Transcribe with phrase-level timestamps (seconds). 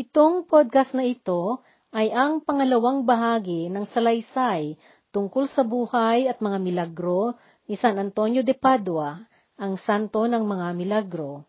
[0.00, 1.60] Itong podcast na ito
[1.92, 4.80] ay ang pangalawang bahagi ng salaysay
[5.12, 7.36] tungkol sa buhay at mga milagro
[7.68, 9.20] ni San Antonio de Padua,
[9.60, 11.44] ang santo ng mga milagro.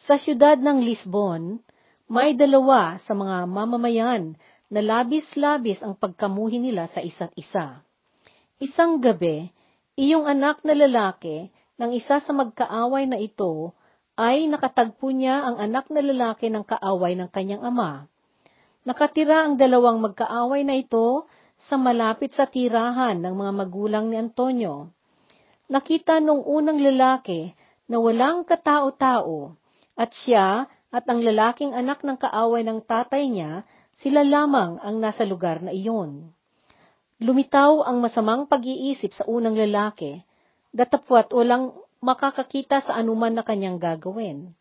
[0.00, 1.60] Sa siyudad ng Lisbon,
[2.08, 4.32] may dalawa sa mga mamamayan
[4.72, 7.84] na labis-labis ang pagkamuhi nila sa isa't isa.
[8.64, 9.52] Isang gabi,
[10.00, 13.76] iyong anak na lalaki ng isa sa magkaaway na ito
[14.14, 18.06] ay nakatagpo niya ang anak na lalaki ng kaaway ng kanyang ama.
[18.86, 21.26] Nakatira ang dalawang magkaaway na ito
[21.58, 24.92] sa malapit sa tirahan ng mga magulang ni Antonio.
[25.66, 27.56] Nakita nung unang lalaki
[27.88, 29.56] na walang katao-tao
[29.96, 33.66] at siya at ang lalaking anak ng kaaway ng tatay niya,
[33.98, 36.30] sila lamang ang nasa lugar na iyon.
[37.18, 40.22] Lumitaw ang masamang pag-iisip sa unang lalaki,
[40.70, 44.52] datapwat walang makakakita sa anuman na kanyang gagawin.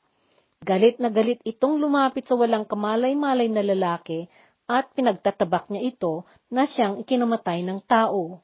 [0.64, 4.32] Galit na galit itong lumapit sa walang kamalay-malay na lalaki
[4.64, 8.40] at pinagtatabak niya ito na siyang ikinamatay ng tao.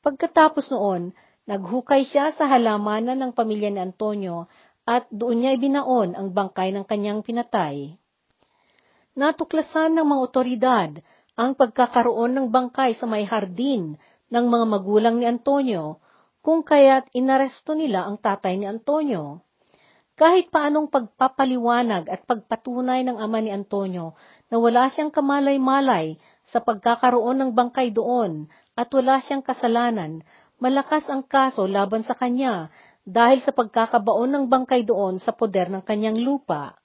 [0.00, 1.10] Pagkatapos noon,
[1.50, 4.46] naghukay siya sa halamanan ng pamilya ni Antonio
[4.86, 7.98] at doon niya ibinaon ang bangkay ng kanyang pinatay.
[9.18, 10.90] Natuklasan ng mga otoridad
[11.34, 13.98] ang pagkakaroon ng bangkay sa may hardin
[14.30, 15.98] ng mga magulang ni Antonio,
[16.40, 19.44] kung kaya't inaresto nila ang tatay ni Antonio.
[20.20, 24.12] Kahit paanong pagpapaliwanag at pagpatunay ng ama ni Antonio
[24.52, 28.44] na wala siyang kamalay-malay sa pagkakaroon ng bangkay doon
[28.76, 30.20] at wala siyang kasalanan,
[30.60, 32.68] malakas ang kaso laban sa kanya
[33.08, 36.76] dahil sa pagkakabaon ng bangkay doon sa poder ng kanyang lupa.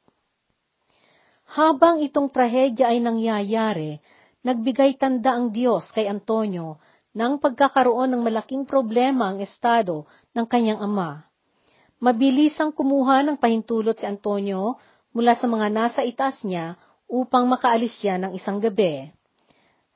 [1.59, 3.99] Habang itong trahedya ay nangyayari,
[4.47, 6.79] nagbigay tanda ang Diyos kay Antonio
[7.15, 10.03] ng pagkakaroon ng malaking problema ang estado
[10.35, 11.23] ng kanyang ama.
[12.03, 14.75] Mabilis ang kumuha ng pahintulot si Antonio
[15.15, 16.75] mula sa mga nasa itaas niya
[17.07, 19.15] upang makaalis siya ng isang gabi.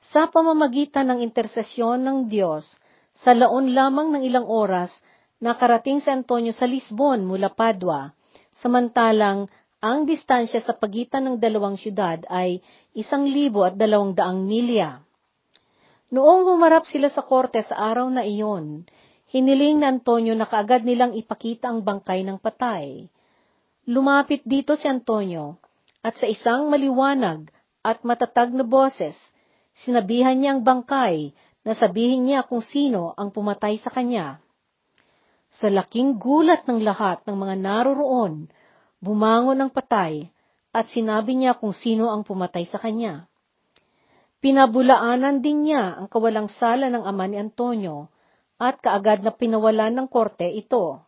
[0.00, 2.72] Sa pamamagitan ng intersesyon ng Diyos,
[3.12, 4.88] sa laon lamang ng ilang oras,
[5.44, 8.08] nakarating si Antonio sa Lisbon mula Padua,
[8.56, 9.44] samantalang
[9.80, 12.64] ang distansya sa pagitan ng dalawang syudad ay
[12.96, 15.04] isang libo at dalawang daang milya.
[16.10, 18.82] Noong humarap sila sa korte sa araw na iyon,
[19.30, 23.06] hiniling na Antonio na kaagad nilang ipakita ang bangkay ng patay.
[23.86, 25.62] Lumapit dito si Antonio,
[26.02, 27.46] at sa isang maliwanag
[27.86, 29.14] at matatag na boses,
[29.86, 31.30] sinabihan niya ang bangkay
[31.62, 34.42] na sabihin niya kung sino ang pumatay sa kanya.
[35.54, 38.50] Sa laking gulat ng lahat ng mga naroroon,
[38.98, 40.26] bumangon ang patay
[40.74, 43.29] at sinabi niya kung sino ang pumatay sa kanya.
[44.40, 48.08] Pinabulaanan din niya ang kawalang sala ng ama ni Antonio
[48.56, 51.00] at kaagad na pinawalan ng korte ito.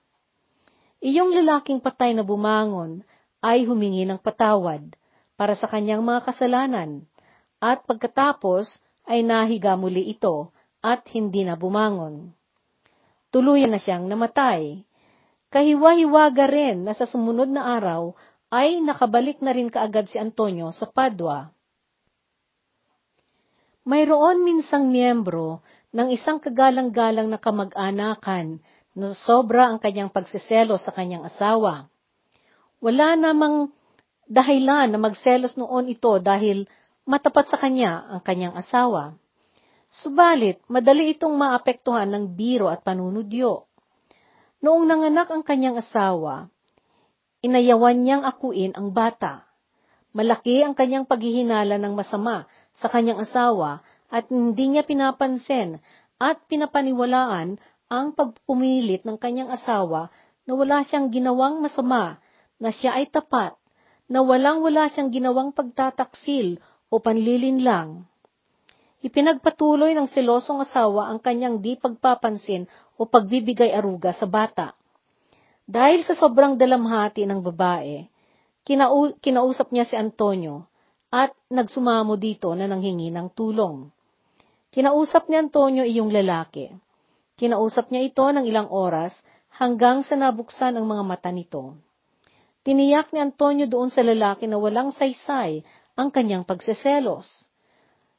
[1.01, 3.03] Iyong lalaking patay na bumangon
[3.41, 4.95] ay humingi ng patawad
[5.35, 7.09] para sa kanyang mga kasalanan
[7.59, 8.79] at pagkatapos
[9.09, 10.53] ay nahiga muli ito
[10.85, 12.37] at hindi na bumangon
[13.33, 14.85] tuluyan na siyang namatay.
[15.49, 18.13] Kahiwa-hiwaga rin na sa sumunod na araw
[18.53, 21.49] ay nakabalik na rin kaagad si Antonio sa Padua.
[23.83, 25.59] Mayroon minsang miyembro
[25.91, 28.63] ng isang kagalang-galang na kamag-anakan
[28.95, 31.91] na sobra ang kanyang pagsiselo sa kanyang asawa.
[32.79, 33.75] Wala namang
[34.31, 36.65] dahilan na magselos noon ito dahil
[37.03, 39.19] matapat sa kanya ang kanyang asawa.
[39.93, 43.69] Subalit, madali itong maapektuhan ng biro at panunudyo.
[44.63, 46.49] Noong nanganak ang kanyang asawa,
[47.43, 49.52] inayawan niyang akuin ang bata.
[50.13, 52.45] Malaki ang kanyang paghihinala ng masama
[52.77, 53.81] sa kanyang asawa
[54.13, 55.81] at hindi niya pinapansin
[56.21, 57.57] at pinapaniwalaan
[57.89, 60.13] ang pagpumilit ng kanyang asawa
[60.45, 62.21] na wala siyang ginawang masama,
[62.61, 63.57] na siya ay tapat,
[64.11, 66.61] na walang-wala siyang ginawang pagtataksil
[66.93, 68.05] o panlilinlang.
[69.03, 74.79] Ipinagpatuloy ng selosong asawa ang kanyang di pagpapansin o pagbibigay aruga sa bata.
[75.67, 78.12] Dahil sa sobrang dalamhati ng babae,
[78.63, 80.67] kinau- kinausap niya si Antonio
[81.13, 83.91] at nagsumamo dito na nanghingi ng tulong.
[84.73, 86.73] Kinausap ni Antonio iyong lalaki.
[87.37, 89.13] Kinausap niya ito ng ilang oras
[89.61, 91.77] hanggang sa nabuksan ang mga mata nito.
[92.63, 95.61] Tiniyak ni Antonio doon sa lalaki na walang saysay
[95.99, 97.29] ang kanyang pagseselos.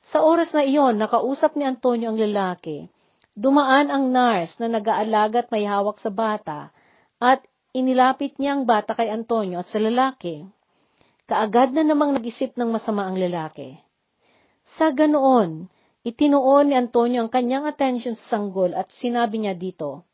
[0.04, 2.92] Sa oras na iyon, nakausap ni Antonio ang lalaki.
[3.34, 6.70] Dumaan ang nurse na nag-aalaga at may hawak sa bata
[7.18, 7.42] at
[7.74, 10.46] inilapit niya ang bata kay Antonio at sa lalaki.
[11.26, 13.76] Kaagad na namang nag-isip ng masama ang lalaki.
[14.64, 15.68] Sa ganoon,
[16.06, 20.06] itinuon ni Antonio ang kanyang atensyon sa sanggol at sinabi niya dito,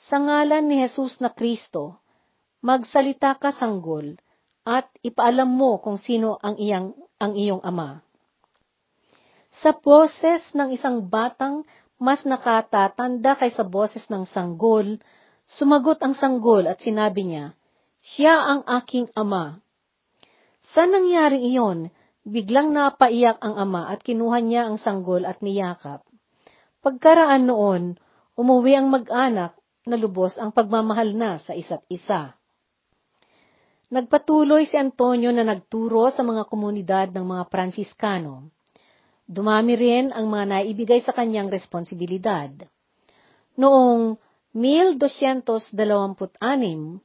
[0.00, 2.00] Sa ngalan ni Jesus na Kristo,
[2.64, 4.18] magsalita ka sanggol
[4.66, 8.02] at ipaalam mo kung sino ang iyang ang iyong ama.
[9.50, 11.66] Sa boses ng isang batang
[11.98, 15.02] mas nakatatanda kaysa boses ng sanggol,
[15.48, 17.56] sumagot ang sanggol at sinabi niya,
[18.04, 19.58] Siya ang aking ama.
[20.60, 21.78] Sa nangyaring iyon,
[22.28, 26.04] biglang napaiyak ang ama at kinuha niya ang sanggol at niyakap.
[26.84, 27.96] Pagkaraan noon,
[28.36, 29.56] umuwi ang mag-anak
[29.88, 32.36] na lubos ang pagmamahal na sa isa't isa.
[33.88, 38.52] Nagpatuloy si Antonio na nagturo sa mga komunidad ng mga Pransiskano.
[39.24, 42.52] Dumami rin ang mga naibigay sa kanyang responsibilidad.
[43.56, 44.20] Noong
[44.58, 46.98] 1226, 1226,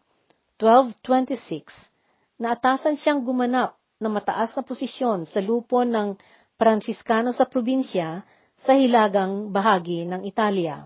[2.41, 6.09] naatasan siyang gumanap na mataas na posisyon sa lupon ng
[6.57, 8.25] Pransiskano sa probinsya
[8.57, 10.81] sa hilagang bahagi ng Italia.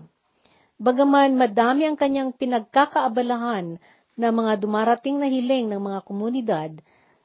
[0.76, 3.80] Bagaman madami ang kanyang pinagkakaabalahan
[4.18, 6.72] na mga dumarating na hiling ng mga komunidad,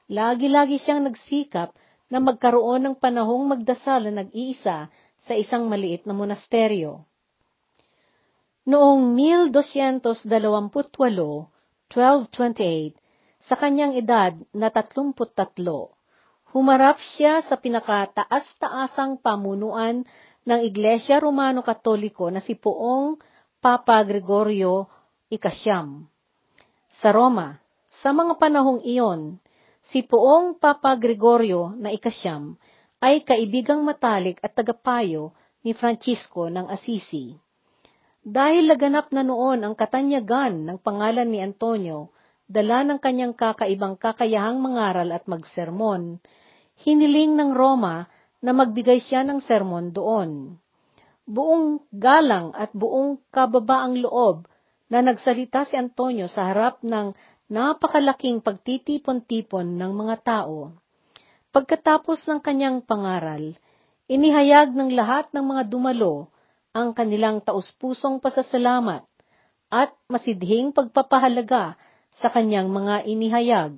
[0.07, 1.75] lagi-lagi siyang nagsikap
[2.07, 4.88] na magkaroon ng panahong magdasal na nag-iisa
[5.19, 7.04] sa isang maliit na monasteryo.
[8.63, 12.95] Noong 1228, 1228,
[13.44, 15.36] sa kanyang edad na 33,
[16.56, 20.07] humarap siya sa pinakataas-taasang pamunuan
[20.48, 23.19] ng Iglesia Romano-Katoliko na si Poong
[23.60, 24.88] Papa Gregorio
[25.27, 26.07] Ikasyam.
[26.88, 27.59] Sa Roma,
[27.92, 29.44] sa mga panahong iyon,
[29.83, 32.56] Si Poong Papa Gregorio na ikasyam
[33.04, 37.36] ay kaibigang matalik at tagapayo ni Francisco ng Assisi.
[38.24, 42.16] Dahil laganap na noon ang katanyagan ng pangalan ni Antonio,
[42.48, 46.24] dala ng kanyang kakaibang kakayahang mangaral at magsermon,
[46.88, 48.08] hiniling ng Roma
[48.40, 50.56] na magbigay siya ng sermon doon.
[51.28, 54.48] Buong galang at buong kababaang loob
[54.88, 57.12] na nagsalita si Antonio sa harap ng
[57.52, 60.72] napakalaking pagtitipon-tipon ng mga tao.
[61.52, 63.52] Pagkatapos ng kanyang pangaral,
[64.08, 66.32] inihayag ng lahat ng mga dumalo
[66.74, 69.06] ang kanilang taus-pusong pasasalamat
[69.70, 71.78] at masidhing pagpapahalaga
[72.18, 73.78] sa kanyang mga inihayag.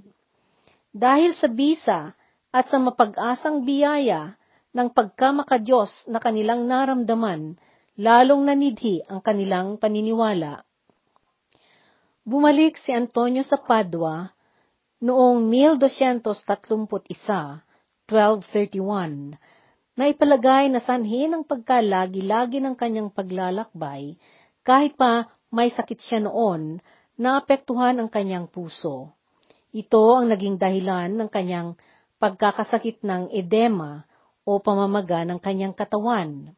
[0.96, 2.16] Dahil sa bisa
[2.56, 4.40] at sa mapag-asang biyaya
[4.72, 7.60] ng pagkamakadiyos na kanilang naramdaman,
[8.00, 10.64] lalong nanidhi ang kanilang paniniwala.
[12.24, 14.28] Bumalik si Antonio sa Padua
[15.04, 16.88] noong 1231,
[18.08, 19.36] 1231,
[19.96, 24.20] na ipalagay na sanhi ng pagkalagi-lagi ng kanyang paglalakbay
[24.68, 26.84] kahit pa may sakit siya noon
[27.16, 29.16] na apektuhan ang kanyang puso.
[29.72, 31.80] Ito ang naging dahilan ng kanyang
[32.20, 34.04] pagkakasakit ng edema
[34.44, 36.52] o pamamaga ng kanyang katawan.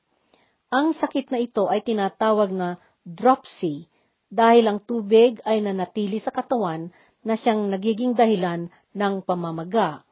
[0.73, 3.85] Ang sakit na ito ay tinatawag na dropsy
[4.27, 6.91] dahil ang tubig ay nanatili sa katawan
[7.23, 10.03] na siyang nagiging dahilan ng pamamaga.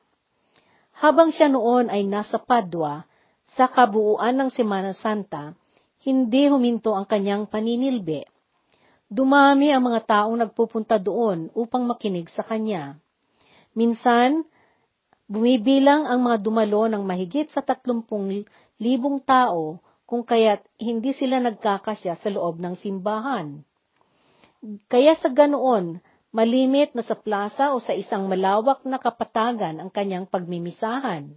[0.95, 3.03] Habang siya noon ay nasa Padua,
[3.45, 5.53] sa kabuuan ng Semana Santa,
[6.01, 8.25] hindi huminto ang kanyang paninilbi.
[9.05, 12.97] Dumami ang mga taong nagpupunta doon upang makinig sa kanya.
[13.77, 14.49] Minsan,
[15.29, 18.45] bumibilang ang mga dumalo ng mahigit sa tatlumpung
[18.81, 23.61] libong tao kung kaya't hindi sila nagkakasya sa loob ng simbahan.
[24.89, 26.01] Kaya sa ganoon,
[26.33, 31.29] malimit na sa plaza o sa isang malawak na kapatagan ang kanyang pagmimisahan.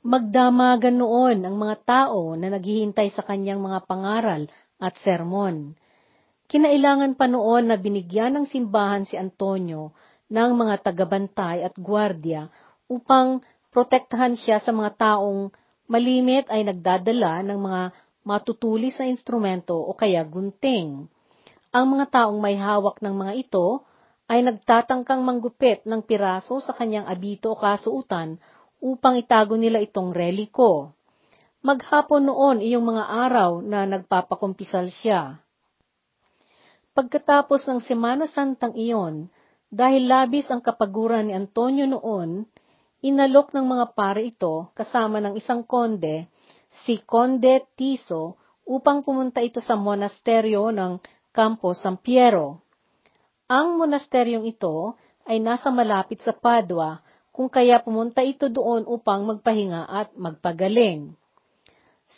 [0.00, 4.48] Magdamagan noon ang mga tao na naghihintay sa kanyang mga pangaral
[4.80, 5.76] at sermon.
[6.48, 9.92] Kinailangan pa noon na binigyan ng simbahan si Antonio
[10.32, 12.48] ng mga tagabantay at gwardya
[12.88, 15.52] upang protektahan siya sa mga taong
[15.84, 17.82] malimit ay nagdadala ng mga
[18.24, 21.12] matutulis na instrumento o kaya gunting.
[21.76, 23.84] Ang mga taong may hawak ng mga ito
[24.32, 28.40] ay nagtatangkang manggupit ng piraso sa kanyang abito o kasuutan
[28.80, 30.96] upang itago nila itong reliko.
[31.60, 35.36] Maghapon noon iyong mga araw na nagpapakumpisal siya.
[36.96, 39.28] Pagkatapos ng Semana Santang iyon,
[39.70, 42.42] dahil labis ang kapaguran ni Antonio noon,
[43.04, 46.26] inalok ng mga pare ito kasama ng isang konde,
[46.82, 50.98] si Conde Tiso, upang pumunta ito sa monasteryo ng
[51.30, 52.64] Campo San Piero.
[53.46, 54.94] Ang monasteryong ito
[55.26, 61.14] ay nasa malapit sa Padua, kung kaya pumunta ito doon upang magpahinga at magpagaling.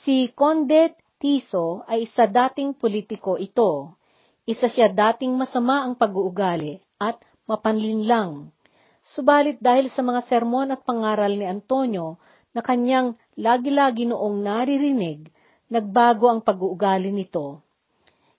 [0.02, 3.94] Si Conde Tiso ay isa dating politiko ito.
[4.42, 8.50] Isa siya dating masama ang pag-uugali at mapanlinlang.
[9.06, 12.18] Subalit dahil sa mga sermon at pangaral ni Antonio
[12.50, 15.30] na kanyang lagi-lagi noong naririnig,
[15.70, 17.62] nagbago ang pag-uugali nito.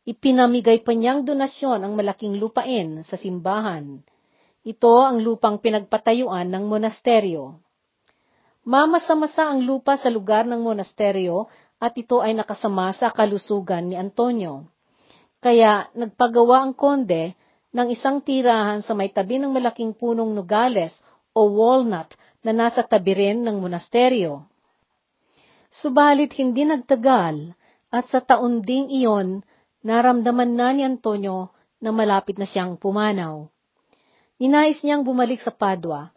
[0.04, 4.04] Ipinamigay pa niyang donasyon ang malaking lupain sa simbahan.
[4.64, 7.60] Ito ang lupang pinagpatayuan ng monasteryo.
[8.64, 11.52] Mamasa-masa ang lupa sa lugar ng monasteryo
[11.84, 14.64] at ito ay nakasama sa kalusugan ni Antonio.
[15.44, 17.36] Kaya nagpagawa ang konde
[17.76, 20.96] ng isang tirahan sa may tabi ng malaking punong nogales
[21.36, 24.48] o walnut na nasa tabi rin ng monasteryo.
[25.68, 27.52] Subalit hindi nagtagal
[27.92, 29.44] at sa taon ding iyon,
[29.84, 31.52] naramdaman na ni Antonio
[31.84, 33.53] na malapit na siyang pumanaw.
[34.44, 36.12] Ninais niyang bumalik sa Padua,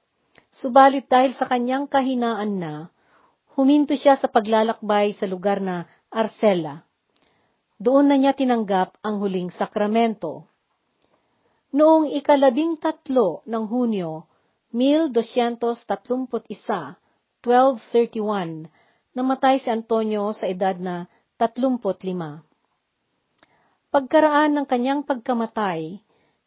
[0.50, 2.90] subalit dahil sa kanyang kahinaan na,
[3.54, 6.82] huminto siya sa paglalakbay sa lugar na Arcela.
[7.78, 10.42] Doon na niya tinanggap ang huling sakramento.
[11.70, 14.26] Noong ikalabing tatlo ng Hunyo,
[14.74, 16.26] 1231,
[17.46, 18.66] 1231,
[19.14, 21.06] namatay si Antonio sa edad na
[21.38, 22.42] 35.
[23.94, 26.02] Pagkaraan ng kanyang pagkamatay,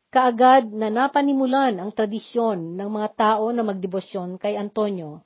[0.09, 5.21] kaagad na napanimulan ang tradisyon ng mga tao na magdebosyon kay Antonio.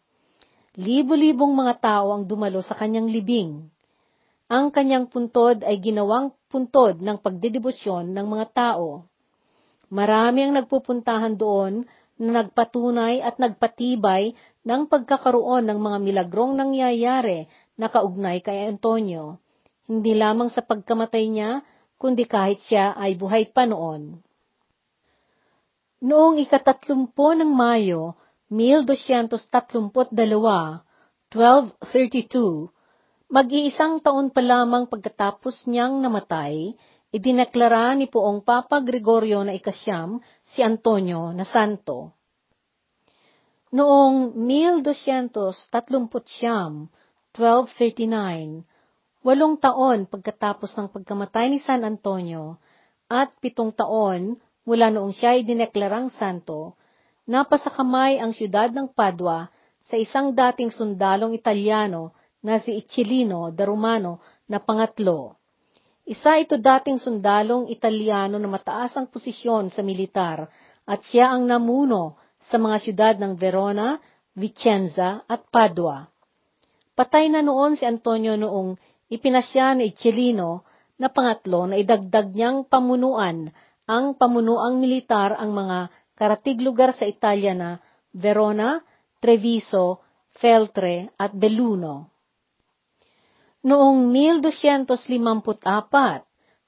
[0.79, 3.65] Libo-libong mga tao ang dumalo sa kanyang libing.
[4.51, 9.07] Ang kanyang puntod ay ginawang puntod ng pagdedebosyon ng mga tao.
[9.89, 11.85] Marami ang nagpupuntahan doon
[12.17, 14.35] na nagpatunay at nagpatibay
[14.65, 17.49] ng pagkakaroon ng mga milagrong nangyayari
[17.79, 19.43] na kaugnay kay Antonio
[19.83, 21.59] hindi lamang sa pagkamatay niya,
[21.99, 24.19] kundi kahit siya ay buhay pa noon.
[26.03, 28.19] Noong ikatatlumpo ng Mayo,
[28.51, 30.83] 1232, 1232,
[33.31, 36.75] mag-iisang taon pa lamang pagkatapos niyang namatay,
[37.07, 42.12] idineklara ni Poong Papa Gregorio na ikasyam si Antonio na santo.
[43.72, 46.03] Noong 1239,
[47.31, 52.60] 1239, walong taon pagkatapos ng pagkamatay ni San Antonio
[53.07, 56.79] at pitong taon mula noong siya ay dineklarang santo,
[57.27, 59.48] napasakamay ang siyudad ng Padua
[59.84, 65.39] sa isang dating sundalong Italiano na si Icilino da Romano na pangatlo.
[66.03, 70.51] Isa ito dating sundalong Italiano na mataas ang posisyon sa militar
[70.84, 73.96] at siya ang namuno sa mga siyudad ng Verona,
[74.36, 76.03] Vicenza at Padua.
[76.91, 78.75] Patay na noon si Antonio noong
[79.08, 80.67] ipinasya ni Chelino
[81.00, 83.48] na pangatlo na idagdag niyang pamunuan
[83.83, 87.83] ang pamunuang militar ang mga karatig lugar sa Italia na
[88.15, 88.79] Verona,
[89.19, 89.99] Treviso,
[90.31, 92.13] Feltre at Belluno.
[93.63, 95.55] Noong 1254,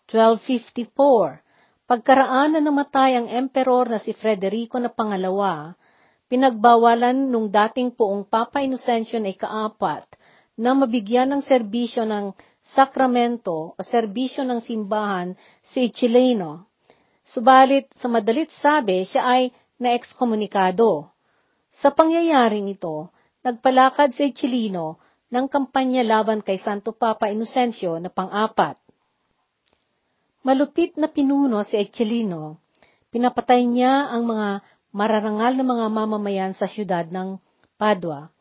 [0.07, 5.75] 1254, pagkaraan na namatay ang emperor na si Frederico na pangalawa,
[6.31, 10.07] pinagbawalan nung dating poong Papa Inocencio na ikaapat
[10.55, 12.31] na mabigyan ng serbisyo ng
[12.63, 16.71] sakramento o serbisyo ng simbahan si Chileno.
[17.25, 19.43] Subalit, sa madalit sabi, siya ay
[19.81, 21.09] na-ekskomunikado.
[21.73, 23.09] Sa pangyayaring ito,
[23.41, 25.01] nagpalakad si Chilino
[25.33, 28.77] ng kampanya laban kay Santo Papa Inocencio na pang-apat.
[30.45, 32.61] Malupit na pinuno si Echelino.
[33.09, 34.61] Pinapatay niya ang mga
[34.93, 37.41] mararangal na mga mamamayan sa siyudad ng
[37.75, 38.31] Padua.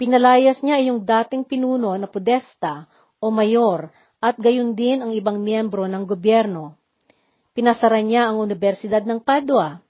[0.00, 2.88] Pinalayas niya yung dating pinuno na podesta
[3.20, 6.79] o mayor at gayon din ang ibang miyembro ng gobyerno.
[7.50, 9.82] Pinasara niya ang Universidad ng Padua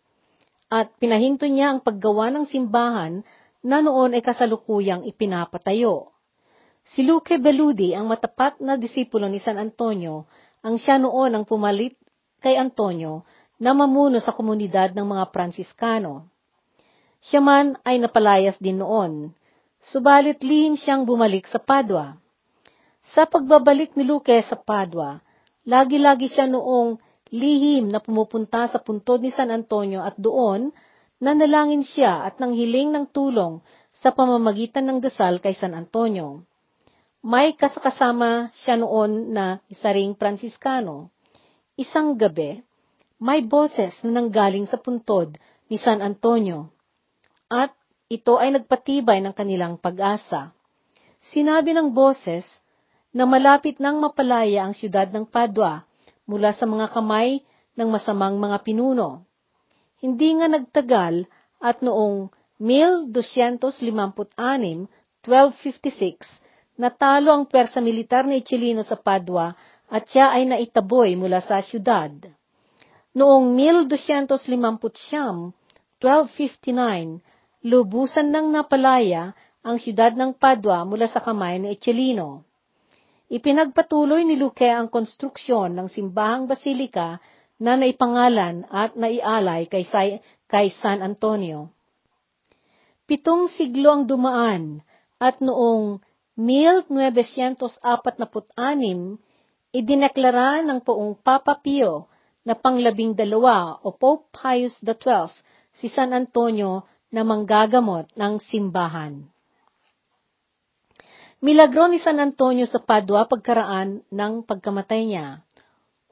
[0.70, 3.20] at pinahinto niya ang paggawa ng simbahan
[3.60, 6.14] na noon ay kasalukuyang ipinapatayo.
[6.86, 10.24] Si Luque Beludi, ang matapat na disipulo ni San Antonio,
[10.64, 11.98] ang siya noon ang pumalit
[12.40, 13.28] kay Antonio
[13.60, 16.24] na mamuno sa komunidad ng mga Pransiskano.
[17.20, 19.36] Siya man ay napalayas din noon,
[19.76, 22.16] subalit lihim siyang bumalik sa Padua.
[23.12, 25.20] Sa pagbabalik ni Luque sa Padua,
[25.68, 26.96] lagi-lagi siya noong
[27.30, 30.74] lihim na pumupunta sa puntod ni San Antonio at doon,
[31.22, 33.62] nanalangin siya at nanghiling ng tulong
[33.94, 36.42] sa pamamagitan ng dasal kay San Antonio.
[37.20, 41.12] May kasakasama siya noon na isa ring Pransiskano.
[41.76, 42.64] Isang gabi,
[43.20, 45.36] may boses na nanggaling sa puntod
[45.68, 46.72] ni San Antonio.
[47.52, 47.76] At
[48.08, 50.56] ito ay nagpatibay ng kanilang pag-asa.
[51.20, 52.48] Sinabi ng boses
[53.12, 55.84] na malapit nang mapalaya ang siyudad ng Padua
[56.30, 57.42] mula sa mga kamay
[57.74, 59.26] ng masamang mga pinuno.
[59.98, 61.26] Hindi nga nagtagal
[61.58, 62.30] at noong
[62.62, 69.50] 1256, 1256, natalo ang pwersa militar ni Chilino sa Padua
[69.90, 72.14] at siya ay naitaboy mula sa siyudad.
[73.10, 75.50] Noong 1250,
[75.98, 82.48] 1259, lubusan ng napalaya ang siyudad ng Padua mula sa kamay ni Echelino.
[83.30, 87.22] Ipinagpatuloy ni Luque ang konstruksyon ng simbahang basilika
[87.62, 89.86] na naipangalan at naialay kay,
[90.50, 91.70] kay San Antonio.
[93.06, 94.82] Pitong siglo ang dumaan
[95.20, 96.00] At noong
[96.40, 97.84] 1946,
[99.76, 102.08] idineklara ng poong Papa Pio
[102.40, 105.28] na panglabing dalawa o Pope Pius XII
[105.76, 109.28] si San Antonio na manggagamot ng simbahan.
[111.40, 115.40] Milagro ni San Antonio sa Padua pagkaraan ng pagkamatay niya.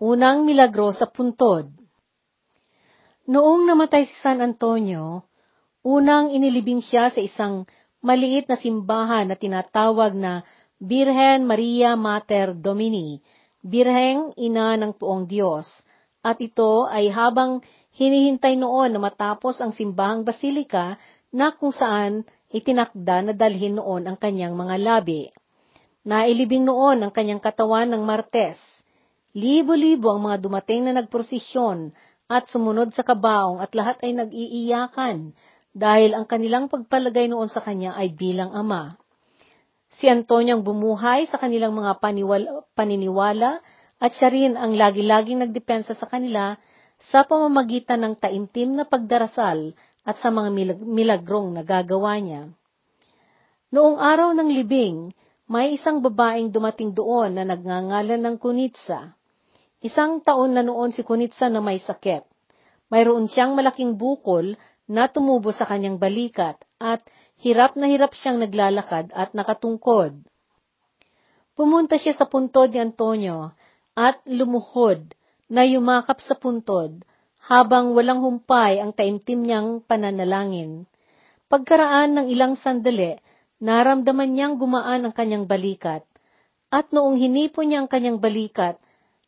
[0.01, 1.69] Unang milagro sa puntod.
[3.29, 5.29] Noong namatay si San Antonio,
[5.85, 7.69] unang inilibing siya sa isang
[8.01, 10.49] maliit na simbahan na tinatawag na
[10.81, 13.21] Birhen Maria Mater Domini,
[13.61, 15.69] Birheng Ina ng Puong Diyos,
[16.25, 17.61] at ito ay habang
[18.01, 20.97] hinihintay noon na matapos ang simbahang basilika
[21.29, 25.29] na kung saan itinakda na dalhin noon ang kanyang mga labi.
[26.09, 28.57] Nailibing noon ang kanyang katawan ng Martes.
[29.37, 31.93] Libo-libo ang mga dumating na nagprosesyon
[32.29, 35.37] at sumunod sa kabaong at lahat ay nag-iiyakan
[35.77, 38.97] dahil ang kanilang pagpalagay noon sa kanya ay bilang ama.
[39.93, 43.61] Si Antonio ang bumuhay sa kanilang mga paniwala, paniniwala
[43.99, 46.57] at siya rin ang lagi-laging nagdepensa sa kanila
[46.99, 50.51] sa pamamagitan ng taimtim na pagdarasal at sa mga
[50.83, 52.43] milagrong nagagawa niya.
[53.75, 55.13] Noong araw ng libing,
[55.49, 59.17] may isang babaeng dumating doon na nagngangalan ng Kunitsa.
[59.81, 62.25] Isang taon na noon si Kunitsa na may sakit.
[62.89, 64.57] Mayroon siyang malaking bukol
[64.89, 67.05] na tumubo sa kanyang balikat at
[67.39, 70.27] Hirap na hirap siyang naglalakad at nakatungkod.
[71.55, 73.55] Pumunta siya sa puntod ni Antonio
[73.95, 75.15] at lumuhod
[75.47, 76.99] na yumakap sa puntod
[77.49, 80.85] habang walang humpay ang taimtim niyang pananalangin.
[81.49, 83.17] Pagkaraan ng ilang sandali,
[83.65, 86.05] naramdaman niyang gumaan ang kanyang balikat,
[86.69, 88.77] at noong hinipo niya ang kanyang balikat,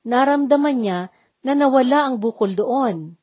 [0.04, 1.00] naramdaman niya
[1.40, 3.16] na nawala ang bukol doon.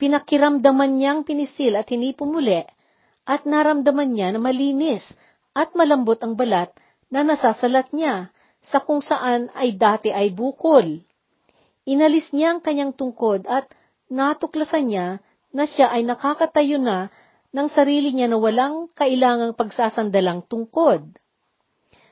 [0.00, 2.64] Pinakiramdaman niyang pinisil at hinipo muli,
[3.28, 5.04] at naramdaman niya na malinis
[5.52, 6.72] at malambot ang balat
[7.12, 8.32] na nasasalat niya
[8.64, 11.04] sa kung saan ay dati ay bukol.
[11.84, 13.68] Inalis niya ang kanyang tungkod at
[14.08, 15.08] natuklasan niya
[15.52, 17.08] na siya ay nakakatayo na
[17.52, 21.16] ng sarili niya na walang kailangang pagsasandalang tungkod.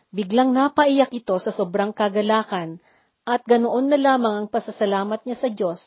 [0.09, 2.81] Biglang napaiyak ito sa sobrang kagalakan
[3.29, 5.81] at ganoon na lamang ang pasasalamat niya sa Diyos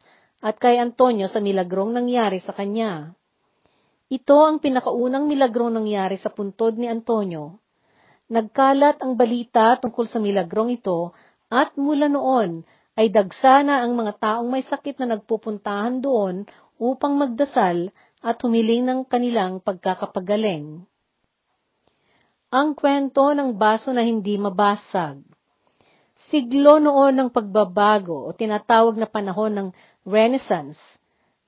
[0.43, 3.15] at kay Antonio sa milagrong nangyari sa kanya.
[4.09, 7.61] Ito ang pinakaunang milagro nangyari sa puntod ni Antonio.
[8.29, 11.13] Nagkalat ang balita tungkol sa milagrong ito
[11.49, 12.61] at mula noon
[12.99, 16.43] ay dagsana ang mga taong may sakit na nagpupuntahan doon
[16.75, 20.83] upang magdasal at humiling ng kanilang pagkakapagaling.
[22.51, 25.23] Ang kwento ng baso na hindi mabasag
[26.19, 29.67] Siglo noon ng pagbabago o tinatawag na panahon ng
[30.03, 30.83] Renaissance–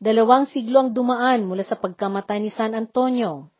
[0.02, 3.54] Dalawang siglo ang dumaan mula sa pagkamatay ni San Antonio.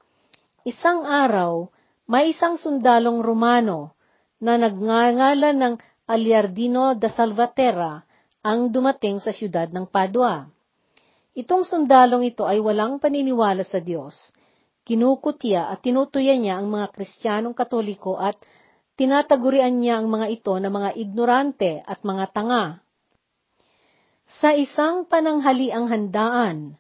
[0.66, 1.70] Isang araw,
[2.10, 3.94] may isang sundalong Romano
[4.42, 5.74] na nagngangalan ng
[6.12, 8.04] Aliardino da Salvaterra
[8.44, 10.44] ang dumating sa siyudad ng Padua.
[11.32, 14.20] Itong sundalong ito ay walang paniniwala sa Diyos.
[14.84, 18.36] Kinukutya at tinutuya niya ang mga Kristiyanong Katoliko at
[19.00, 22.84] tinatagurian niya ang mga ito na mga ignorante at mga tanga.
[24.44, 26.76] Sa isang pananghaliang handaan,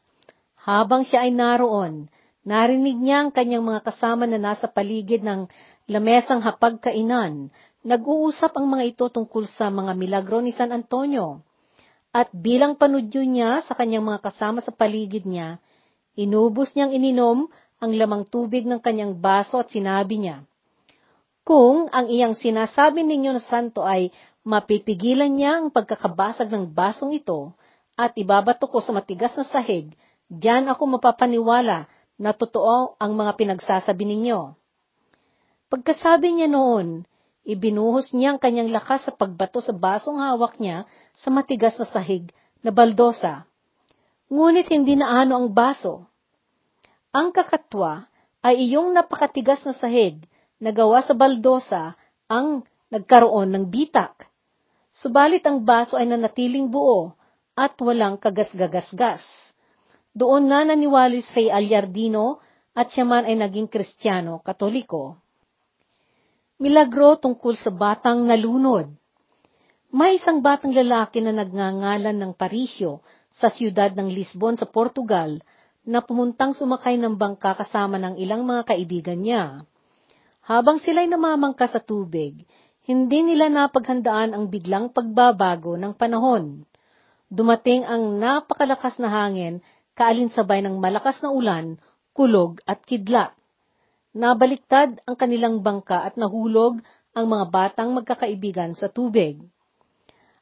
[0.59, 2.11] habang siya ay naroon,
[2.43, 5.47] narinig niya ang kanyang mga kasama na nasa paligid ng
[5.87, 7.53] lamesang hapagkainan.
[7.81, 11.41] Nag-uusap ang mga ito tungkol sa mga milagro ni San Antonio.
[12.13, 15.57] At bilang panudyo niya sa kanyang mga kasama sa paligid niya,
[16.13, 17.49] inubos niyang ininom
[17.81, 20.45] ang lamang tubig ng kanyang baso at sinabi niya,
[21.41, 24.13] Kung ang iyang sinasabi ninyo na santo ay
[24.45, 27.49] mapipigilan niya ang pagkakabasag ng basong ito
[27.97, 29.89] at ibabato ko sa matigas na sahig,
[30.29, 31.89] diyan ako mapapaniwala
[32.21, 34.53] na totoo ang mga pinagsasabi ninyo.
[35.73, 37.09] Pagkasabi niya noon,
[37.47, 40.85] ibinuhos niya ang kanyang lakas sa pagbato sa basong hawak niya
[41.17, 42.29] sa matigas na sahig
[42.61, 43.49] na baldosa.
[44.31, 46.07] Ngunit hindi na ano ang baso.
[47.11, 48.07] Ang kakatwa
[48.45, 50.23] ay iyong napakatigas na sahig
[50.61, 51.97] na gawa sa baldosa
[52.31, 54.29] ang nagkaroon ng bitak.
[54.93, 57.15] Subalit ang baso ay nanatiling buo
[57.57, 59.23] at walang kagasgagasgas.
[60.11, 62.43] Doon na naniwalis kay Alyardino
[62.75, 65.19] at siya man ay naging kristyano katoliko.
[66.61, 68.85] Milagro tungkol sa batang nalunod.
[69.89, 73.01] May isang batang lalaki na nagngangalan ng Parisio
[73.33, 75.41] sa siyudad ng Lisbon sa Portugal
[75.81, 79.65] na pumuntang sumakay ng bangka kasama ng ilang mga kaibigan niya.
[80.45, 82.45] Habang sila'y namamangka sa tubig,
[82.85, 86.61] hindi nila napaghandaan ang biglang pagbabago ng panahon.
[87.25, 89.65] Dumating ang napakalakas na hangin,
[89.97, 91.81] kaalinsabay ng malakas na ulan,
[92.13, 93.33] kulog at kidlat.
[94.11, 96.83] Nabaliktad ang kanilang bangka at nahulog
[97.15, 99.39] ang mga batang magkakaibigan sa tubig.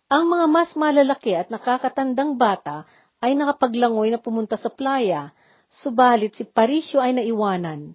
[0.09, 2.89] Ang mga mas malalaki at nakakatandang bata
[3.21, 5.29] ay nakapaglangoy na pumunta sa playa,
[5.69, 7.93] subalit si Parisio ay naiwanan.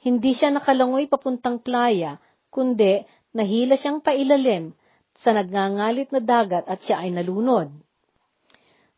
[0.00, 2.16] Hindi siya nakalangoy papuntang playa,
[2.48, 3.04] kundi
[3.36, 4.72] nahila siyang pailalim
[5.12, 7.68] sa nagngangalit na dagat at siya ay nalunod.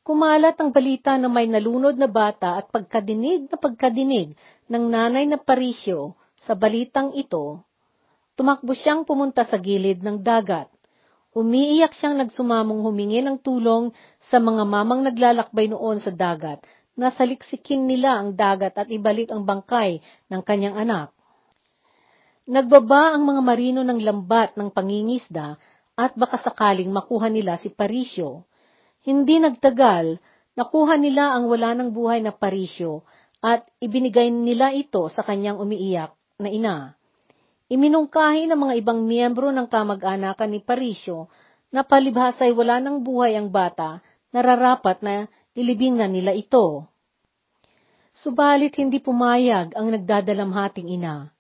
[0.03, 4.35] Kumalat ang balita na may nalunod na bata at pagkadinig na pagkadinig
[4.67, 7.63] ng nanay na parisyo sa balitang ito,
[8.35, 10.67] tumakbo siyang pumunta sa gilid ng dagat.
[11.39, 16.67] Umiiyak siyang nagsumamong humingi ng tulong sa mga mamang naglalakbay noon sa dagat
[16.99, 21.09] na saliksikin nila ang dagat at ibalik ang bangkay ng kanyang anak.
[22.43, 25.57] Nagbaba ang mga marino ng lambat ng pangingisda
[25.95, 28.51] at baka sakaling makuha nila si Parisyo.
[29.03, 30.23] Hindi nagtagal,
[30.55, 33.03] nakuha nila ang wala ng buhay na parisyo
[33.43, 36.77] at ibinigay nila ito sa kanyang umiiyak na ina.
[37.67, 41.33] Iminungkahi ng mga ibang miyembro ng kamag-anakan ni Parisyo
[41.73, 45.25] na palibhasay wala ng buhay ang bata, nararapat na
[45.57, 46.85] ilibing na nila ito.
[48.13, 51.33] Subalit hindi pumayag ang nagdadalamhating ina.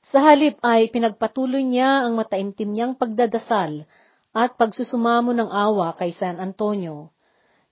[0.00, 3.84] Sa halip ay pinagpatuloy niya ang mataimtim niyang pagdadasal
[4.36, 7.08] at pagsusumamo ng awa kay San Antonio.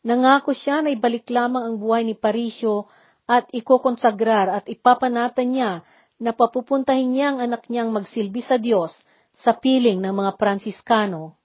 [0.01, 2.89] Nangako siya na ibalik lamang ang buhay ni Parisio
[3.29, 5.73] at ikokonsagrar at ipapanatan niya
[6.17, 8.97] na papupuntahin niya ang anak niyang magsilbi sa Diyos
[9.37, 11.37] sa piling ng mga Pransiskano.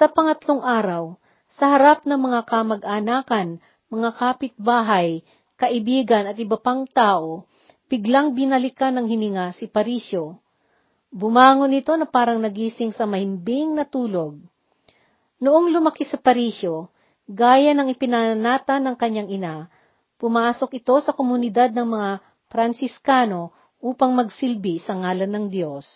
[0.00, 1.20] Sa pangatlong araw,
[1.52, 3.60] sa harap ng mga kamag-anakan,
[3.92, 5.20] mga kapitbahay,
[5.60, 7.44] kaibigan at iba pang tao,
[7.92, 10.43] biglang binalikan ng hininga si Parisio.
[11.14, 14.34] Bumangon ito na parang nagising sa mahimbing na tulog.
[15.38, 16.90] Noong lumaki sa Parisyo,
[17.30, 19.70] gaya ng ipinanata ng kanyang ina,
[20.18, 22.10] pumasok ito sa komunidad ng mga
[22.50, 25.86] Pransiskano upang magsilbi sa ngalan ng Diyos.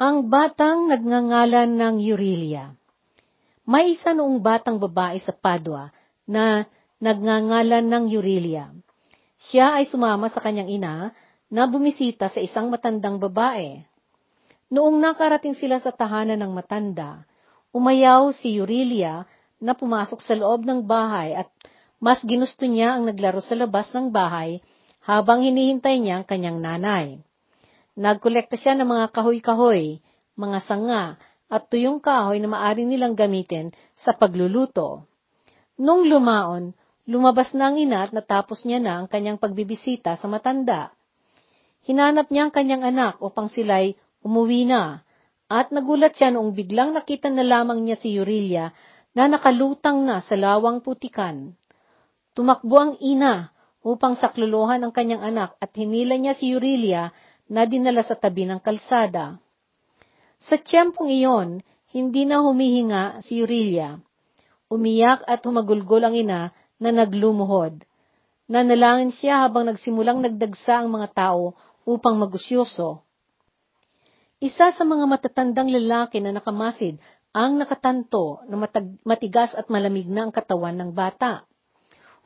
[0.00, 2.72] Ang batang nagngangalan ng Eurilia
[3.64, 5.88] May isa noong batang babae sa Padua
[6.28, 6.68] na
[7.00, 8.72] nagngangalan ng Eurilia.
[9.48, 11.12] Siya ay sumama sa kanyang ina
[11.52, 13.84] na bumisita sa isang matandang babae.
[14.72, 17.28] Noong nakarating sila sa tahanan ng matanda,
[17.74, 19.28] umayaw si Eurilia
[19.60, 21.48] na pumasok sa loob ng bahay at
[22.02, 24.60] mas ginusto niya ang naglaro sa labas ng bahay
[25.04, 27.06] habang hinihintay niya ang kanyang nanay.
[27.94, 30.00] Nagkolekta siya ng mga kahoy-kahoy,
[30.34, 31.04] mga sanga,
[31.46, 35.06] at tuyong kahoy na maaring nilang gamitin sa pagluluto.
[35.78, 36.74] Nung lumaon,
[37.06, 40.93] lumabas na ang ina at natapos niya na ang kanyang pagbibisita sa matanda.
[41.84, 43.92] Hinanap niya ang kanyang anak upang sila'y
[44.24, 45.04] umuwi na,
[45.52, 48.72] at nagulat siya noong biglang nakita na lamang niya si Eurilia
[49.12, 51.52] na nakalutang na sa lawang putikan.
[52.32, 53.52] Tumakbo ang ina
[53.84, 57.12] upang sakluluhan ang kanyang anak at hinila niya si Eurilia
[57.52, 59.36] na dinala sa tabi ng kalsada.
[60.40, 61.60] Sa tiyempong iyon,
[61.92, 64.00] hindi na humihinga si Eurilia.
[64.72, 67.84] Umiyak at humagulgol ang ina na naglumuhod.
[68.48, 73.04] Nanalangin siya habang nagsimulang nagdagsa ang mga tao upang magusyoso.
[74.44, 77.00] Isa sa mga matatandang lalaki na nakamasid
[77.32, 81.48] ang nakatanto na matag- matigas at malamig na ang katawan ng bata.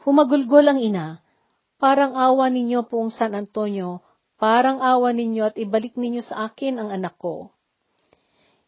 [0.02, 1.22] Humagulgol ang ina,
[1.78, 4.02] parang awa ninyo poong San Antonio,
[4.34, 7.54] parang awa ninyo at ibalik ninyo sa akin ang anak ko.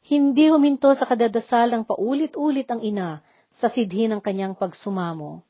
[0.00, 3.20] Hindi huminto sa kadadasal ng paulit-ulit ang ina
[3.52, 5.44] sa sidhi ng kanyang pagsumamo.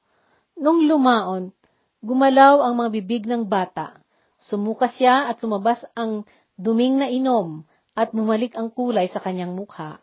[0.58, 1.54] Nung lumaon,
[2.02, 3.99] gumalaw ang mga bibig ng bata
[4.40, 6.24] Sumuka siya at lumabas ang
[6.56, 10.00] duming na inom at bumalik ang kulay sa kanyang mukha.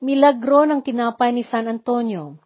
[0.00, 2.38] Milagro ng tinapay ni San Antonio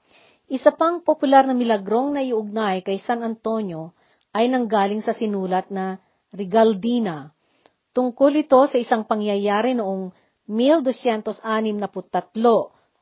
[0.53, 3.97] Isa pang popular na milagrong na iugnay kay San Antonio
[4.37, 5.97] ay nanggaling sa sinulat na
[6.29, 7.33] Regaldina.
[7.97, 10.12] Tungkol ito sa isang pangyayari noong
[10.45, 11.57] 1263,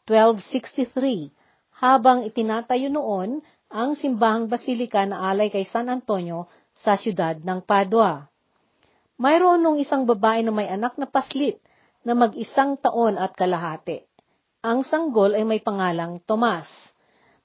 [0.06, 6.46] 1263, habang itinatayo noon ang simbahang basilika na alay kay San Antonio
[6.80, 8.24] sa siyudad ng Padua.
[9.20, 11.60] Mayroon nung isang babae na may anak na paslit
[12.00, 14.08] na mag-isang taon at kalahati.
[14.64, 16.68] Ang sanggol ay may pangalang Tomas.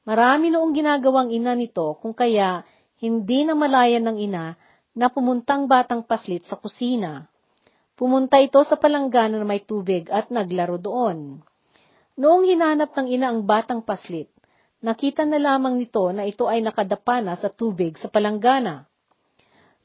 [0.08, 2.64] Marami noong ginagawang ina nito kung kaya
[3.00, 4.56] hindi na malayan ng ina
[4.96, 7.28] na pumuntang batang paslit sa kusina.
[7.96, 11.44] Pumunta ito sa palanggana na may tubig at naglaro doon.
[12.16, 14.32] Noong hinanap ng ina ang batang paslit,
[14.80, 18.88] nakita na lamang nito na ito ay nakadapa na sa tubig sa palanggana.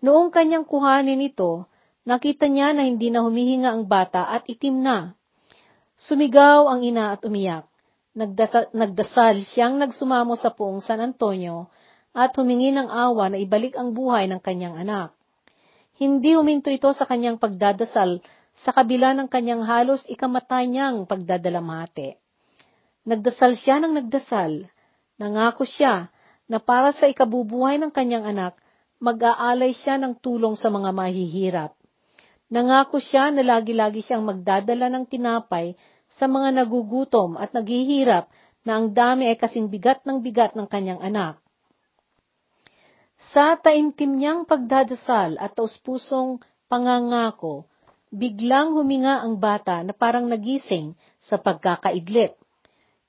[0.00, 1.68] Noong kanyang kuhanin ito,
[2.08, 5.12] nakita niya na hindi na humihinga ang bata at itim na.
[6.00, 7.68] Sumigaw ang ina at umiyak.
[8.16, 11.70] Nagdasal, nagdasal siyang nagsumamo sa poong San Antonio
[12.10, 15.14] at humingi ng awa na ibalik ang buhay ng kanyang anak.
[15.94, 18.18] Hindi huminto ito sa kanyang pagdadasal
[18.56, 22.16] sa kabila ng kanyang halos ikamatay niyang pagdadalamhati.
[23.06, 24.68] Nagdasal siya ng nagdasal.
[25.20, 26.08] Nangako siya
[26.50, 28.58] na para sa ikabubuhay ng kanyang anak,
[29.00, 31.72] mag-aalay siya ng tulong sa mga mahihirap.
[32.52, 35.74] Nangako siya na lagi-lagi siyang magdadala ng tinapay
[36.10, 38.28] sa mga nagugutom at naghihirap
[38.66, 41.40] na ang dami ay kasing bigat ng bigat ng kanyang anak.
[43.32, 47.68] Sa taimtim niyang pagdadasal at taus-pusong pangangako,
[48.10, 52.34] biglang huminga ang bata na parang nagising sa pagkakaidlip.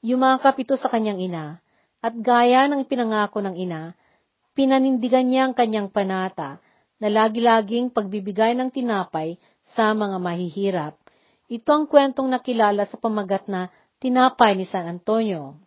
[0.04, 1.46] Yumakap ito sa kanyang ina,
[2.02, 3.98] at gaya ng pinangako ng ina,
[4.58, 6.60] pinanindigan niya ang kanyang panata
[7.02, 10.94] na lagi-laging pagbibigay ng tinapay sa mga mahihirap.
[11.52, 15.60] Ito ang kwentong nakilala sa pamagat na tinapay ni San Antonio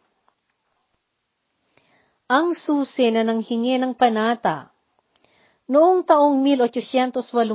[2.24, 4.72] ang susi na nanghingi ng panata.
[5.68, 7.52] Noong taong 1888,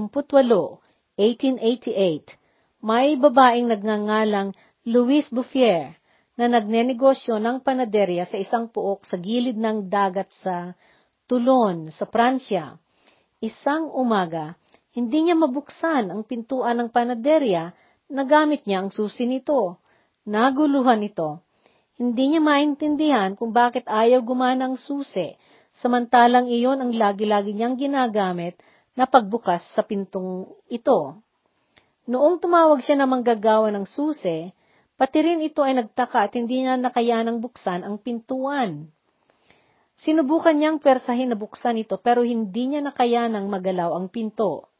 [1.18, 4.54] 1888, may babaeng nagngangalang
[4.86, 5.98] Louis Bouffier
[6.38, 10.78] na nagnenegosyo ng panaderya sa isang puok sa gilid ng dagat sa
[11.30, 12.74] Toulon, sa Pransya.
[13.38, 14.58] Isang umaga,
[14.98, 17.70] hindi niya mabuksan ang pintuan ng panaderya
[18.10, 19.78] na gamit niya ang susi nito.
[20.26, 21.46] Naguluhan ito
[22.00, 25.36] hindi niya maintindihan kung bakit ayaw gumana ang susi,
[25.76, 28.56] samantalang iyon ang lagi-lagi niyang ginagamit
[28.96, 31.20] na pagbukas sa pintong ito.
[32.08, 34.48] Noong tumawag siya na manggagawa ng susi,
[34.96, 38.88] pati rin ito ay nagtaka at hindi niya nakayanang buksan ang pintuan.
[40.00, 44.72] Sinubukan niyang persahin na buksan ito pero hindi niya nakayanang magalaw ang pinto.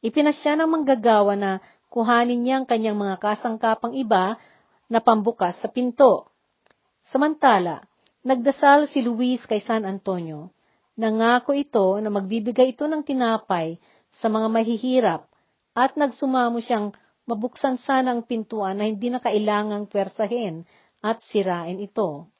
[0.00, 1.60] Ipinasya ng manggagawa na
[1.92, 4.40] kuhanin niya ang kanyang mga kasangkapang iba
[4.88, 6.32] na pambukas sa pinto.
[7.04, 7.84] Samantala,
[8.24, 10.48] nagdasal si Luis kay San Antonio.
[10.96, 13.76] Nangako ito na magbibigay ito ng tinapay
[14.08, 15.28] sa mga mahihirap
[15.76, 16.96] at nagsumamo siyang
[17.28, 20.64] mabuksan sana ang pintuan na hindi na kailangang pwersahin
[21.04, 22.32] at sirain ito.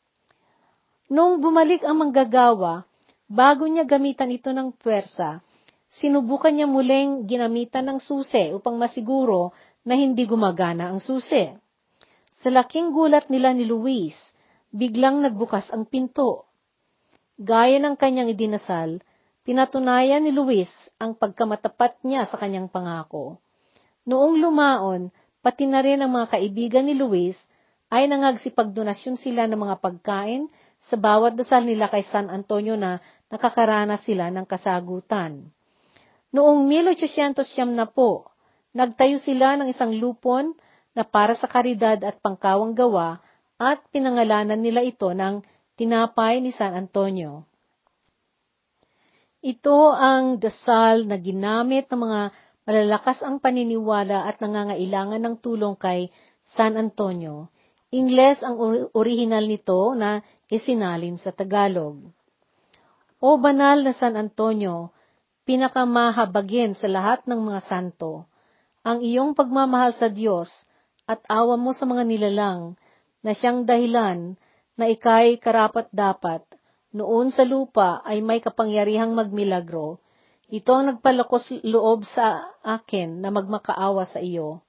[1.09, 2.85] Nung bumalik ang manggagawa,
[3.25, 5.41] bago niya gamitan ito ng pwersa,
[5.89, 9.57] sinubukan niya muling ginamitan ng susi upang masiguro
[9.89, 11.49] na hindi gumagana ang susi.
[12.45, 14.15] Sa laking gulat nila ni Luis,
[14.69, 16.45] biglang nagbukas ang pinto.
[17.41, 19.01] Gaya ng kanyang idinasal,
[19.49, 20.69] pinatunayan ni Luis
[21.01, 23.41] ang pagkamatapat niya sa kanyang pangako.
[24.05, 25.09] Noong lumaon,
[25.41, 27.41] pati na rin ang mga kaibigan ni Luis
[27.89, 30.53] ay nangagsipagdonasyon sila ng mga pagkain
[30.85, 35.51] sa bawat dasal nila kay San Antonio na nakakaranas sila ng kasagutan.
[36.33, 38.29] Noong 1800 na po,
[38.77, 40.53] nagtayo sila ng isang lupon
[40.93, 43.21] na para sa karidad at pangkawang gawa
[43.59, 45.43] at pinangalanan nila ito ng
[45.75, 47.49] tinapay ni San Antonio.
[49.39, 52.21] Ito ang dasal na ginamit ng mga
[52.67, 56.11] malalakas ang paniniwala at nangangailangan ng tulong kay
[56.43, 57.49] San Antonio.
[57.89, 58.61] Ingles ang
[58.93, 62.09] orihinal nito na isinalin sa Tagalog.
[63.21, 64.93] O banal na San Antonio,
[65.49, 68.29] pinakamahabagin sa lahat ng mga santo,
[68.85, 70.49] ang iyong pagmamahal sa Diyos
[71.09, 72.77] at awa mo sa mga nilalang
[73.25, 74.37] na siyang dahilan
[74.79, 76.47] na ikay karapat-dapat
[76.95, 80.01] noon sa lupa ay may kapangyarihang magmilagro,
[80.49, 84.65] ito ang nagpalakos loob sa akin na magmakaawa sa iyo.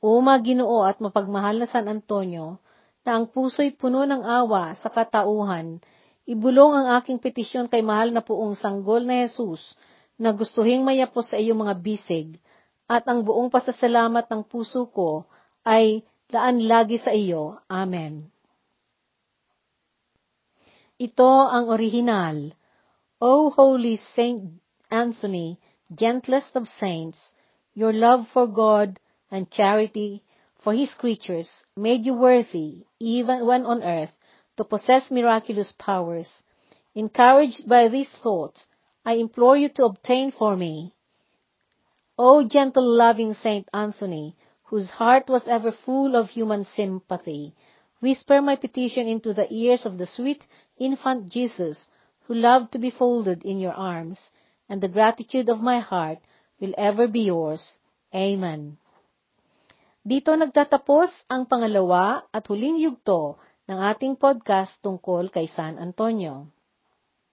[0.00, 2.56] O maginoo at mapagmahal na San Antonio,
[3.04, 5.80] na ang puso'y puno ng awa sa katauhan,
[6.28, 9.74] ibulong ang aking petisyon kay mahal na puong sanggol na Jesus,
[10.20, 12.36] na gustuhing mayapos sa iyo mga bisig,
[12.84, 15.24] at ang buong pasasalamat ng puso ko
[15.64, 17.56] ay daan lagi sa iyo.
[17.70, 18.28] Amen.
[21.00, 22.52] Ito ang original.
[23.20, 24.60] O Holy Saint
[24.92, 25.56] Anthony,
[25.88, 27.32] gentlest of saints,
[27.72, 29.00] your love for God
[29.32, 30.20] and charity
[30.62, 34.16] for His creatures made you worthy, even when on earth,
[34.56, 36.42] to possess miraculous powers.
[36.94, 38.66] Encouraged by these thoughts,
[39.04, 40.94] I implore you to obtain for me.
[42.18, 47.54] O gentle loving Saint Anthony, whose heart was ever full of human sympathy,
[48.00, 50.46] whisper my petition into the ears of the sweet
[50.78, 51.88] infant Jesus,
[52.26, 54.30] who loved to be folded in your arms,
[54.68, 56.18] and the gratitude of my heart
[56.60, 57.78] will ever be yours.
[58.14, 58.76] Amen.
[60.00, 63.36] Dito nagtatapos ang pangalawa at huling yugto
[63.68, 66.48] ng ating podcast tungkol kay San Antonio.